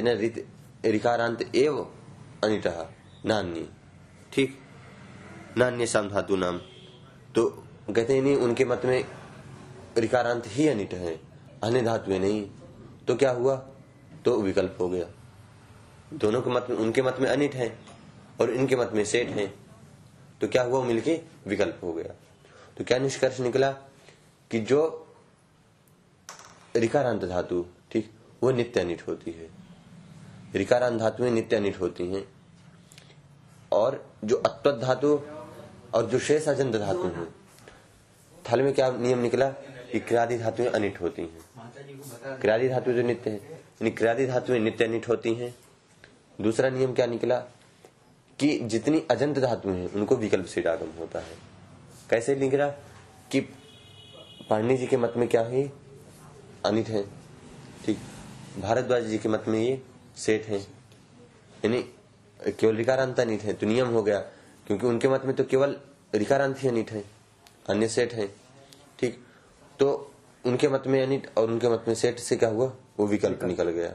रिकारांत 0.84 1.42
एव 1.54 1.80
अनिट 2.44 2.66
नान्य। 3.26 3.66
ठीक? 4.32 4.58
नान्य 5.56 5.86
शाम 5.86 6.08
धातु 6.10 6.36
नाम। 6.36 6.60
तो 7.34 7.48
कहते 7.88 8.20
नहीं 8.20 8.36
उनके 8.36 8.64
मत 8.64 8.82
में 8.84 9.04
रिकारांत 9.98 10.42
ही 10.46 10.68
अनिट 10.68 10.94
है। 10.94 11.29
अन्य 11.62 11.82
धातुएँ 11.82 12.18
नहीं। 12.18 12.50
तो 13.08 13.16
क्या 13.16 13.30
हुआ? 13.30 13.56
तो 14.24 14.42
विकल्प 14.42 14.76
हो 14.80 14.88
गया। 14.88 15.06
दोनों 16.12 16.42
के 16.42 16.50
मत 16.50 16.66
में 16.70 16.76
उनके 16.76 17.02
मत 17.02 17.16
में 17.20 17.28
अनिट 17.28 17.54
है 17.54 17.78
और 18.40 18.50
इनके 18.50 18.76
मत 18.76 18.90
में 18.94 19.04
सेठ 19.04 19.28
है। 19.28 19.46
तो 20.40 20.48
क्या 20.48 20.62
हुआ 20.62 20.84
मिलके? 20.84 21.20
विकल्प 21.46 21.80
हो 21.82 21.92
गया। 21.92 22.14
तो 22.78 22.84
क्या 22.84 22.98
निष्कर्ष 22.98 23.40
निकला 23.40 23.72
कि 24.50 24.60
जो 24.60 25.06
रिकारांत 26.76 27.24
धातु, 27.24 27.66
ठीक, 27.90 28.12
वो 28.42 28.50
नित्य 28.50 28.80
अनिट 28.80 29.08
होती 29.08 29.30
है। 29.30 29.50
रिकारांत 30.54 31.00
धातुएँ 31.00 31.30
नित्य 31.30 31.56
अनिट 31.56 31.80
होती 31.80 32.06
हैं। 32.06 32.28
और 33.72 34.12
जो 34.24 34.36
अत्वत 34.36 34.74
धातु 34.74 35.20
और 35.94 36.06
जो 36.06 36.18
शेष 36.18 36.48
अजंत 36.48 36.76
धातु 36.76 37.04
है, 37.04 37.26
थल 38.50 38.62
में 38.62 38.74
क्या 38.74 38.90
नियम 38.90 39.18
निकला? 39.18 39.54
कि 39.92 40.00
क्रियादि 40.00 40.38
धातुएँ 40.38 40.68
अनिट 40.68 41.00
होती 41.00 41.22
हैं। 41.22 42.38
क्रियादि 42.40 42.68
धातु 42.68 42.92
जो 42.92 43.02
नित्य 43.02 43.30
है 43.30 43.36
यानी 43.36 43.90
क्रियादि 43.90 44.26
धातुएँ 44.26 44.58
नित्य 44.58 44.84
अनिट 44.84 45.08
होती 45.08 45.34
हैं। 45.34 45.54
दूसरा 46.40 46.70
नियम 46.70 46.94
क्या 46.94 47.06
निकला? 47.06 47.38
कि 48.38 48.58
जितनी 48.58 49.02
अजंत 49.10 49.38
धातुएँ 49.38 49.76
हैं 49.76 49.92
उनको 49.92 50.16
विकल्प 50.16 50.46
से 50.46 50.62
आगम 50.62 50.90
होता 50.98 51.18
है। 51.18 51.36
कैसे 52.10 52.34
निकला? 52.36 52.68
कि 53.30 53.40
पांडे 54.50 54.76
जी 54.76 54.86
के 54.86 54.96
मत 54.96 55.14
में 55.16 55.28
क्या 55.28 55.42
है? 55.42 55.72
अनिट 56.66 56.88
है। 56.88 57.02
ठीक। 57.84 57.98
भारद्वाज 58.58 59.04
जी 59.04 59.18
के 59.18 59.28
मत 59.28 59.44
में 59.48 59.58
ये 59.60 59.82
सेठ 60.16 60.46
है। 60.46 60.60
यानी 61.64 61.82
केवल 62.52 62.76
रिकारांत 62.76 63.20
अनिट 63.20 63.42
है 63.42 63.52
तो 63.52 63.66
नियम 63.66 63.88
हो 63.88 64.02
गया। 64.02 64.18
क्योंकि 64.66 64.86
उनके 64.86 65.08
मत 65.08 65.24
में 65.24 65.36
तो 65.36 65.44
केवल 65.44 65.76
रिकारांत 66.14 66.62
ही 66.62 66.68
अनिट 66.68 66.90
है। 66.90 67.04
अन्य 67.70 67.88
सेठ 67.88 68.12
है। 68.12 68.26
ठीक। 68.98 69.24
तो 69.80 70.12
उनके 70.46 70.68
मत 70.68 70.82
में 70.86 71.02
अनिट 71.02 71.38
और 71.38 71.50
उनके 71.50 71.68
मत 71.68 71.84
में 71.88 71.94
सेठ 71.94 72.18
से 72.18 72.36
क्या 72.36 72.48
हुआ? 72.48 72.72
वो 72.98 73.06
विकल्प 73.06 73.44
निकल। 73.44 73.70
गया। 73.70 73.94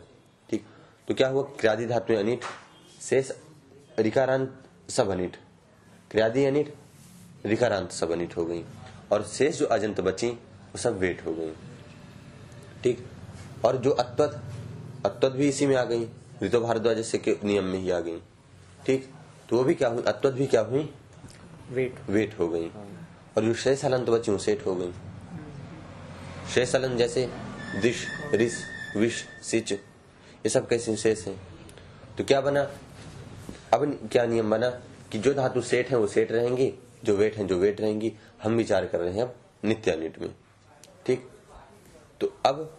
ठीक। 0.49 0.65
तो 1.07 1.13
क्या 1.13 1.27
हुआ? 1.27 1.43
क्रियादि 1.43 1.85
धातु 1.85 2.13
अनिट 2.13 2.41
शेष 3.01 3.31
रिकारांत 3.99 4.63
सब 4.89 5.09
अनिट। 5.09 5.37
क्रियादि 6.11 6.45
अनिट 6.45 6.75
रिकारांत 7.45 7.91
सब 7.91 8.11
अनिट 8.11 8.37
हो 8.37 8.45
गई। 8.45 8.65
और 9.11 9.23
शेष 9.23 9.59
जो 9.59 9.65
अजंत 9.65 10.01
बची 10.01 10.29
वो 10.29 10.77
सब 10.77 10.97
वेट 10.97 11.25
हो 11.25 11.33
गई। 11.33 11.51
ठीक। 12.83 13.07
और 13.65 13.77
जो 13.77 13.91
अत्वत 13.91 14.41
अत्वत 15.05 15.31
भी 15.31 15.47
इसी 15.47 15.67
में 15.67 15.75
आ 15.75 15.83
गई। 15.83 16.09
ऋतु 16.43 16.59
भारद्वाज 16.59 17.01
से 17.05 17.17
के 17.17 17.37
नियम 17.43 17.63
में 17.63 17.79
ही 17.79 17.89
आ 17.89 17.99
गई। 17.99 18.19
ठीक। 18.85 19.13
तो 19.49 19.57
वो 19.57 19.63
भी 19.63 19.73
क्या 19.73 19.89
हुई? 19.89 20.03
अत्वत 20.03 20.33
भी 20.33 20.47
क्या 20.47 20.61
हुई? 20.61 20.93
वेट। 21.69 21.95
वेट 22.09 22.39
हो 22.39 22.47
गई। 22.47 22.67
और 23.37 23.43
जो 23.43 23.53
शेष 23.53 23.85
हलन 23.85 24.05
तो 24.05 24.11
बची 24.11 24.31
वो 24.31 24.37
सेठ 24.37 24.65
हो 24.65 24.75
गई। 24.75 24.93
शेष 26.53 26.75
हलन 26.75 26.97
जैसे 26.97 27.29
दिश, 27.81 28.05
रिस, 28.33 28.53
विष, 28.97 29.23
सिच, 29.43 29.71
ये 29.71 30.49
सब 30.49 30.67
कैसे 30.67 30.95
शेष 30.95 31.25
है? 31.27 31.35
तो 32.17 32.23
क्या 32.23 32.41
बना? 32.41 32.61
अब 33.73 34.09
क्या 34.11 34.25
नियम 34.25 34.51
बना 34.51 34.69
कि 35.11 35.19
जो 35.19 35.33
धातु 35.33 35.61
सेठ 35.61 35.89
है, 35.89 35.97
वो 35.97 36.07
सेठ 36.07 36.31
रहेंगी, 36.31 36.73
जो 37.03 37.15
वेट 37.15 37.35
है, 37.35 37.47
जो 37.47 37.57
वेट 37.57 37.81
रहेंगी। 37.81 38.13
हम 38.43 38.55
विचार 38.55 38.85
कर 38.85 38.99
रहे 38.99 39.13
हैं 39.13 39.21
अब 39.21 39.35
नित्यानिट 39.65 40.19
में। 40.19 40.29
ठीक? 41.05 41.27
तो 42.21 42.33
अब 42.45 42.77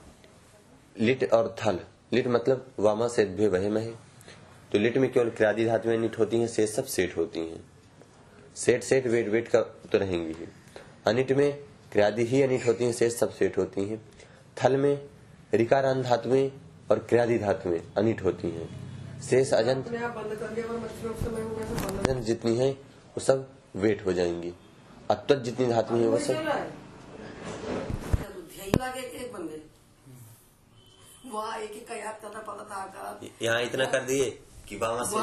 लिट 1.00 1.32
और 1.32 1.54
थल। 1.61 1.78
लिट 2.12 2.26
मतलब 2.26 2.66
वामा 2.78 3.08
से 3.08 3.25
वह 3.49 3.68
में 3.68 3.82
है 3.82 3.94
तो 4.73 4.78
लिट 4.78 4.96
में 4.99 5.12
केवल 5.12 5.30
क्रियादि 5.30 5.64
धातुएँ 5.64 5.99
निट 5.99 6.18
होती 6.18 6.38
हैं, 6.38 6.49
शेष 6.49 6.70
सब 6.70 6.85
सेठ 6.85 7.16
होती 7.16 7.40
हैं। 7.40 7.64
सेठ 8.56 8.82
सेठ, 8.82 9.06
वेट 9.06 9.28
वेट 9.28 9.49
का 9.49 9.61
तो 9.61 9.99
रहेंगी 9.99 10.35
अनिट 11.06 11.32
में 11.32 11.58
क्रियादि 11.96 12.24
ही 12.26 12.40
अनिट 12.42 12.66
होती 12.66 12.84
हैं 12.84 12.92
शेष 12.92 13.14
सब 13.16 13.30
सेठ 13.32 13.56
होती 13.58 13.84
हैं। 13.88 13.96
थल 14.56 14.76
में 14.76 15.08
रिकारान 15.54 16.02
धातुएँ 16.02 16.50
और 16.90 16.98
क्रियादि 17.08 17.38
धातुएँ 17.38 17.80
अनिट 17.96 18.22
होती 18.24 18.48
हैं। 18.50 18.66
शेष 19.28 19.52
अजंत 19.54 19.86
अजंत 21.98 22.24
जितनी 22.24 22.54
है 22.56 22.70
वो 22.70 23.20
सब 23.20 23.46
वेट 23.76 24.04
हो 24.06 24.12
जाएँगी। 24.12 24.52
अत्वत 25.10 25.38
जितनी 25.38 25.66
धातुएँ 25.66 26.00
हैं 26.00 26.08
वो 26.08 26.18
सब 26.18 26.32
है? 26.32 26.40
यहाँ 33.42 33.62
इतना 33.62 33.84
कर 33.86 34.02
दिए 34.04 34.30
कि 34.68 34.76
बाबा 34.76 35.02
से। 35.04 35.16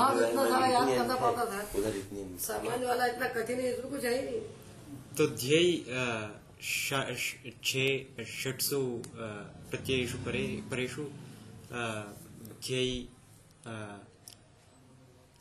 उधर 1.79 1.95
इतनी। 1.97 2.37
सामान्य 2.39 2.85
वाला 2.85 3.05
इतना 3.05 3.27
कठिन 3.35 3.59
है 3.59 3.73
इसको 3.73 3.89
कुछ 3.89 4.03
है 4.05 4.15
ही 4.15 4.25
नहीं। 4.25 4.41
तो 5.17 5.27
ध्येय 5.37 5.69
छे 6.61 7.85
षट्सु 8.25 9.03
प्रत्ययेषु 9.15 10.17
परे 10.17 10.61
परेषु 10.71 11.03
ध्येय 12.63 13.07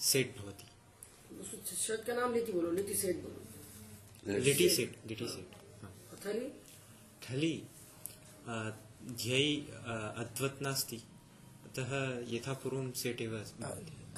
सेट 0.00 0.37
भवति। 0.38 0.66
का 2.07 2.14
नाम 2.14 2.35
लीटी 2.35 2.52
बोलो 2.52 2.71
लीटी 2.71 2.95
सेट 2.95 3.16
बोलो। 3.23 4.38
लिटि 4.38 4.69
सेट 4.69 4.97
लिटि 5.07 5.28
सेट 5.28 5.85
हा। 5.85 5.90
थली? 7.31 7.62
ध्येय 9.12 9.57
अ, 9.57 10.14
अद्वत् 10.19 10.62
नास्ति। 10.62 10.97
अतः 11.66 11.90
यथा 12.35 12.52
पूर्वं 12.52 12.90
सेट् 12.92 13.21
एव 13.23 13.45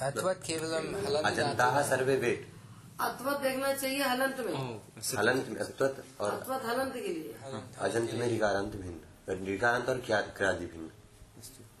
केवलम 0.01 0.95
हलन्त 1.05 1.61
सर्वे 1.89 2.15
वेट। 2.15 2.54
अथवा 2.99 3.31
देखना 3.39 3.73
चाहिए 3.73 4.03
हलंत 4.03 4.39
में। 4.39 4.53
हलंत 5.17 5.47
में 5.49 5.59
अत्वत 5.61 6.03
और 6.19 6.31
अथवा 6.31 6.55
हलंत 6.65 6.93
के 6.93 7.07
लिए। 7.07 7.33
अजंत 7.79 8.13
में 8.13 8.27
रिकारांत 8.27 8.75
भिन्न। 8.75 9.45
रिकारांत 9.45 9.89
और 9.89 9.97
क्या 10.01 10.21
क्रादि 10.37 10.65
भिन्न? 10.65 10.89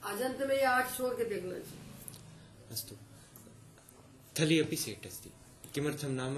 अजंत 0.03 0.41
में 0.41 0.55
ये 0.55 0.63
आठ 0.63 0.95
छोड़ 0.97 1.13
के 1.13 1.25
देखना 1.25 1.51
चाहिए। 1.51 2.71
अस्तु। 2.71 2.95
थलि 4.35 4.59
अपि 4.59 4.75
सेट् 4.75 5.05
अस्ति। 5.07 5.31
किमर्थं 5.73 6.09
नाम 6.11 6.37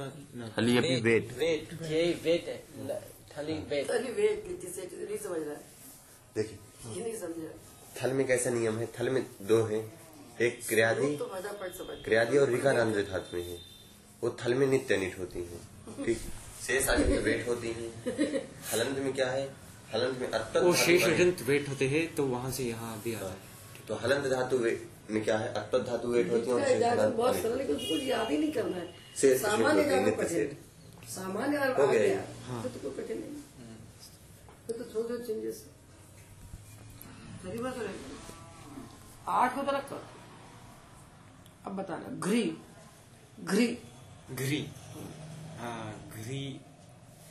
हली 0.57 0.77
अभी 0.77 0.95
वेट 1.01 1.31
वेट 1.37 1.73
यही 1.83 2.13
वेट 2.23 2.47
है। 2.47 2.99
थली 3.31 3.53
वेट 3.69 3.91
अरे 3.91 4.11
वेट 4.11 4.45
लीटी 4.47 4.67
सेट 4.67 4.93
नहीं 4.93 5.17
समझ 5.17 5.41
रहा 5.41 5.55
है। 5.55 5.63
देखिए। 6.35 6.93
ये 6.93 7.03
नहीं 7.03 7.17
समझा 7.19 7.49
थल 7.97 8.13
में 8.13 8.25
कैसा 8.27 8.49
नियम 8.49 8.77
है? 8.77 8.85
थल 8.99 9.09
में 9.09 9.25
दो 9.41 9.63
है। 9.65 9.79
एक 10.41 10.59
क्रियादि 10.67 11.15
तो 11.17 11.25
क्रियादि 12.03 12.37
और 12.37 12.49
विकारांत 12.49 12.95
धातु 13.09 13.37
में 13.37 13.43
है। 13.43 13.57
वो 14.21 14.29
थल 14.41 14.53
में 14.53 14.67
नित्य 14.67 14.95
अनिट 14.95 15.17
होती 15.19 15.39
है। 15.41 16.05
ठीक। 16.05 16.19
शेष 16.67 16.87
आदि 16.89 17.03
में 17.03 17.19
वेट 17.23 17.47
होती 17.47 17.67
है। 17.69 17.87
हलंत 18.73 18.97
में 18.99 19.13
क्या 19.13 19.29
है? 19.31 19.43
हलंत 19.93 20.19
में 20.19 20.29
अत्वत 20.29 20.63
वो 20.63 20.73
शेष 20.75 21.03
अजंत 21.05 21.41
वेट 21.47 21.69
होते 21.69 21.87
हैं 21.89 22.03
तो 22.15 22.25
वहाँ 22.27 22.51
से 22.51 22.63
यहाँ 22.63 23.01
भी 23.03 23.13
आता 23.15 23.27
है। 23.27 23.85
तो 23.87 23.95
हलंत 23.95 24.25
धातु 24.33 24.57
में 24.59 25.23
क्या 25.23 25.37
है? 25.37 25.53
अत्वत 25.53 25.81
धातु 25.87 26.07
वेट 26.07 26.31
होती 26.31 26.51
है 26.51 27.09
बहुत 27.11 27.35
सरल 27.35 27.61
है 27.61 27.67
उसको 27.67 27.95
याद 28.05 28.31
ही 28.31 28.37
नहीं 28.37 28.51
करना 28.51 28.77
है। 28.77 28.87
शेष 29.17 29.41
सामान्य 29.41 29.81
है। 29.81 30.45
सामान्य 31.09 31.57
हो 31.73 31.87
गया? 31.87 32.21
हाँ। 32.47 32.61
तो 32.63 32.69
तो 32.69 32.79
कोई 32.79 33.03
कठिन 33.03 33.17
नहीं। 33.19 33.35
तो 34.67 35.17
चेंजेस 35.17 35.65
तो 37.43 37.49
आठ 39.31 39.55
को 39.55 39.61
तो 39.61 39.71
रखो। 39.71 39.99
अब 41.65 41.75
बताना। 41.77 42.09
घ्री। 42.19 42.43
घ्री। 43.43 43.67
घ्री 44.33 44.61
आ, 45.59 45.69
घ्री 46.15 46.41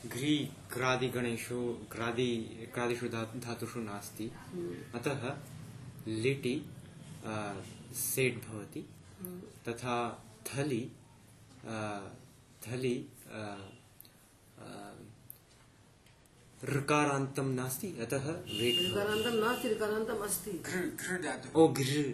घ्री 0.06 0.34
ग्रादिगणेषु 0.74 1.58
ग्रादि 1.92 2.28
ग्रादिषु 2.74 3.08
धा- 3.08 3.36
धातुषु 3.44 3.80
नास्ति 3.80 4.30
अतः 4.94 5.22
लिटि 6.06 6.54
सेट् 7.94 8.38
भवति 8.48 8.82
तथा 9.68 9.96
थलि 10.48 10.82
थलि 12.66 12.94
ऋकारान्तं 16.60 17.48
नास्ति 17.54 17.88
अतः 18.02 18.26
वेट् 18.28 18.78
ऋकारान्तं 18.82 19.34
नास्ति 19.40 19.68
ऋकारान्तम् 19.68 20.22
अस्ति 20.22 20.50
ओ 21.56 21.68
घृ 21.68 22.04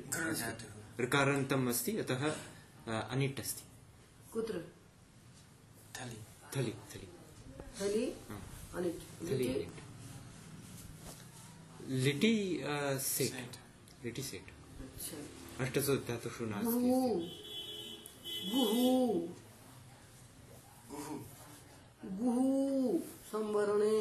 ऋकारान्तम् 1.01 1.69
अस्ति 1.69 1.97
अतः 1.97 2.25
अनिट् 3.11 3.41
अस्ति 3.41 3.65
कुत्र 4.33 4.55
थली 5.95 6.19
थली 6.53 6.73
थली 6.91 7.09
थली 7.79 8.05
અને 8.73 8.91
થલી 9.21 9.49
લીટી 11.97 12.35
સેટ 13.07 13.59
લીટી 14.03 14.23
સેટ 14.23 14.49
અષ્ટસો 15.59 15.97
ધાતુ 16.03 16.29
શું 16.31 16.49
નામ 16.51 16.65
ગુહુ 16.65 17.01
ગુહુ 18.51 18.93
ગુહુ 22.15 22.47
સંવરણે 23.31 23.97